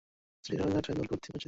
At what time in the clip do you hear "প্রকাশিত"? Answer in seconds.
1.33-1.39